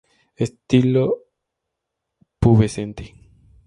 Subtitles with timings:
[0.45, 1.05] Estilo
[2.39, 3.03] pubescente.